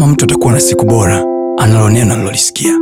[0.00, 1.24] kama mtu atakuwa na siku bora
[1.58, 2.72] analo neno alilolisikia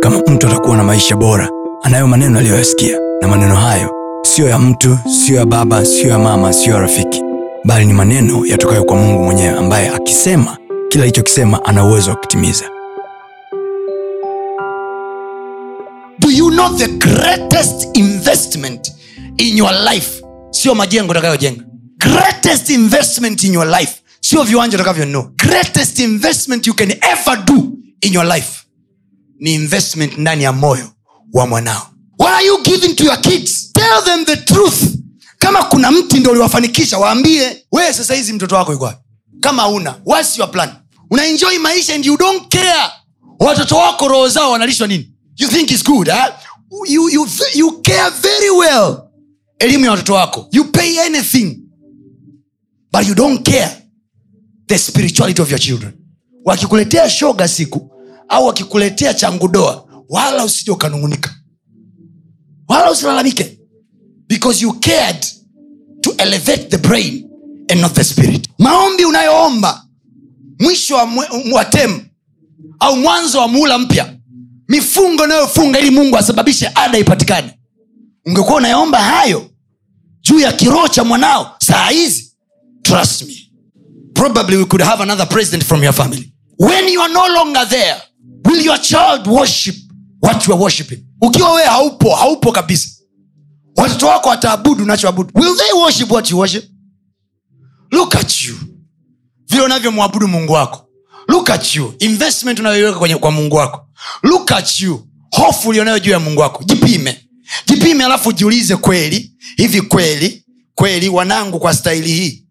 [0.00, 1.48] kama mtu atakuwa na maisha bora
[1.82, 2.98] anayo maneno aliyoyasikia.
[3.22, 3.90] Na maneno hayo
[4.22, 7.22] siyo ya mtu siyo ya baba siyo ya mama siyo ya rafiki.
[7.64, 10.56] Bali ni maneno yatokayo kwa mungu mwenyewe ambaye akisema
[10.88, 12.64] kila alichokisema ana uwezo wa kutimiza.
[16.18, 18.92] Do you know the greatest investment
[19.38, 20.22] in your life?
[20.50, 21.62] Siyo majengo utakayojenga.
[21.98, 25.30] Greatest investment in your life sio viwanja utakavyonunua.
[25.36, 28.62] Greatest investment you can ever do in your life
[29.38, 30.90] ni investment ndani ya moyo
[31.32, 31.86] wa mwanao.
[32.18, 33.72] What are you giving to your kids?
[33.72, 34.82] Tell them the truth.
[35.38, 38.98] Kama kuna mti ndo uliwafanikisha waambie wewe sasa hizi mtoto wako wapi?
[39.40, 40.70] Kama una what's your plan?
[41.10, 42.90] Unaenjoy maisha and you don't care.
[43.38, 45.12] Watoto wako roho zao wanalishwa nini?
[45.38, 46.32] You think is good huh?
[46.88, 48.98] you, you, you care very well.
[49.58, 50.48] Elimu ya watoto wako.
[50.52, 51.58] You pay anything.
[52.92, 53.85] But you don't care
[54.66, 55.92] the spirituality of your children.
[56.44, 57.90] Wakikuletea shoga siku
[58.28, 61.34] au wakikuletea changudoa wala usije ukanungunika.
[62.68, 63.58] Wala usilalamike.
[64.28, 65.26] Because you cared
[66.00, 67.28] to elevate the brain
[67.70, 68.48] and not the spirit.
[68.58, 69.86] Maombi unayoomba
[70.60, 71.08] mwisho wa,
[71.52, 72.00] watem
[72.80, 74.12] au mwanzo wa muula mpya
[74.68, 77.58] mifungo inayofunga ili mungu asababishe ada ipatikane.
[78.26, 79.50] Ungekuwa unayaomba hayo
[80.20, 82.32] juu ya kiroho cha mwanao saa hizi
[82.82, 83.34] trust me
[84.34, 86.32] probably we could have another president from your family.
[86.58, 87.96] When you are no longer there
[88.44, 89.74] will your child worship
[90.20, 91.04] what you are worshiping?
[91.22, 92.88] Ukiwa wewe haupo haupo kabisa.
[93.76, 95.30] Watoto wako wataabudu unachoabudu.
[95.34, 96.64] Will they worship what you worship?
[97.90, 98.54] Look at you.
[99.48, 100.88] Vile unavyomwabudu mungu wako.
[101.28, 101.94] Look at you.
[101.98, 103.88] Investment unayoiweka kwa mungu wako.
[104.22, 105.06] Look at you.
[105.30, 106.64] Hofu ulionayo juu ya mungu wako.
[106.64, 107.20] Jipime.
[107.66, 112.45] Jipime alafu jiulize kweli hivi kweli kweli wanangu kwa staili hii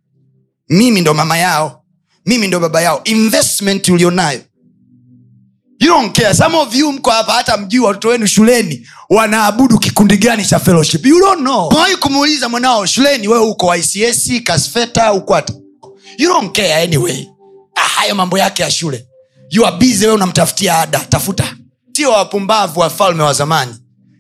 [0.70, 1.82] mimi ndo mama yao.
[2.26, 3.02] Mimi ndo baba yao.
[3.04, 4.42] Investment ulionayo.
[5.80, 6.34] You don't care.
[6.34, 11.06] Some of you mko hapa hata mjui watoto wenu shuleni wanaabudu kikundi gani cha fellowship?
[11.06, 11.68] You don't know.
[11.68, 15.54] Umewahi kumuuliza mwanao shuleni wewe uko ics kasfeta ukwata
[16.18, 17.28] you don't care anyway.
[17.76, 19.08] Ah, hayo mambo yake ya shule.
[19.50, 21.00] You are busy wewe unamtafutia ada.
[21.00, 21.56] Tafuta.
[21.94, 23.76] Sio wapumbavu wafalme wa zamani.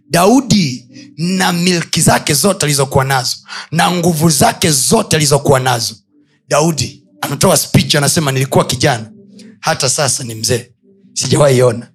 [0.09, 3.35] Daudi na milki zake zote alizokuwa nazo
[3.71, 5.95] na nguvu zake zote alizokuwa nazo
[6.47, 9.11] daudi anatoa spich anasema nilikuwa kijana
[9.59, 10.71] hata sasa ni mzee.
[11.13, 11.87] Sijawaiona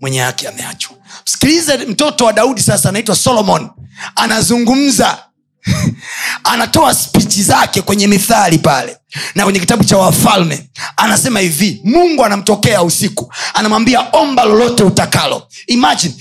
[0.00, 0.96] mwenye haki ameachwa.
[1.26, 3.70] Msikilize mtoto wa daudi sasa anaitwa solomon.
[4.16, 5.18] Anazungumza.
[6.44, 8.96] Anatoa spichi zake kwenye mithali pale
[9.34, 10.70] na kwenye kitabu cha wafalme.
[10.96, 15.48] Anasema hivi mungu anamtokea usiku anamwambia omba lolote utakalo.
[15.66, 16.14] Imagine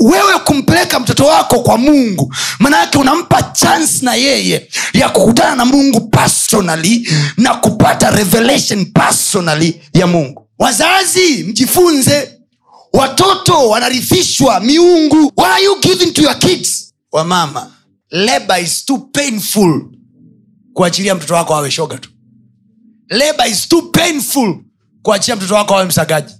[0.00, 6.00] wewe kumpeleka mtoto wako kwa mungu maanayake unampa chance na yeye ya kukutana na mungu
[6.00, 10.48] personally na kupata revelation personally ya mungu.
[10.58, 12.30] Wazazi mjifunze.
[12.92, 15.32] Watoto wanarithishwa miungu.
[15.36, 16.94] What are you giving to your kids?
[17.12, 17.70] Wamama
[18.10, 19.82] labor is too painful
[20.72, 22.10] kuachilia mtoto wako awe shoga tu.
[23.08, 24.56] Labor is too painful
[25.02, 26.34] kuachilia mtoto wako awe msagaji.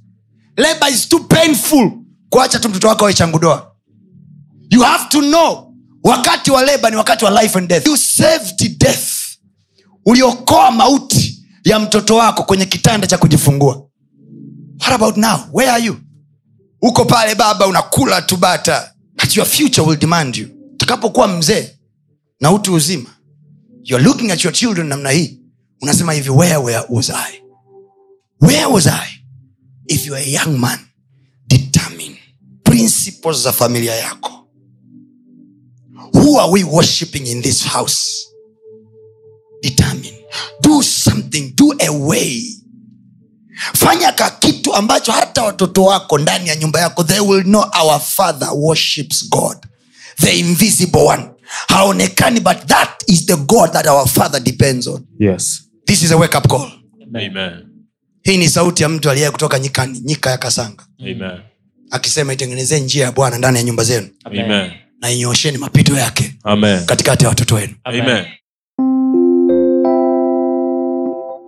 [0.56, 1.90] Labor is too painful
[2.34, 3.74] kuacha tu mtoto wako awe changudoa
[4.70, 5.74] you have to know
[6.04, 7.86] wakati wa leba ni wakati wa life and death.
[7.86, 9.08] You saved death.
[10.06, 13.74] Uliokoa mauti ya mtoto wako kwenye kitanda cha kujifungua.
[14.80, 15.38] What about now?
[15.52, 15.96] Where are you?
[16.82, 18.94] Uko pale baba unakula tu bata.
[19.22, 20.48] But your future will demand you.
[20.74, 21.70] Utakapokuwa mzee
[22.40, 23.10] na utu uzima
[23.84, 25.40] youare looking at your children namna hii.
[25.82, 27.42] Unasema hivi where, where was i?
[28.40, 29.24] Where was i?
[29.86, 30.78] If you're a young man
[33.04, 34.30] principles za familia yako.
[36.14, 38.26] Who are we worshiping in this house?
[39.62, 40.14] Determine.
[40.62, 41.52] Do something.
[41.54, 42.42] Do a way.
[43.74, 48.00] Fanya ka kitu ambacho hata watoto wako ndani ya nyumba yako they will know our
[48.00, 49.56] father worships god.
[50.20, 51.30] The invisible one.
[51.68, 55.06] Haonekani but that is the god that our father depends on.
[55.18, 55.62] Yes.
[55.86, 56.70] this is a wake up call.
[57.16, 57.66] Amen.
[58.22, 60.86] hii ni sauti ya mtu aliye kutoka nyikani nyika ya kasanga.
[61.00, 61.40] Amen.
[61.94, 64.70] Akisema itengenezee njia ya bwana ndani ya nyumba zenu Amen.
[65.00, 66.84] na inyosheni mapito yake Amen.
[66.86, 67.72] katikati ya watoto wenu.
[67.84, 68.24] Amen.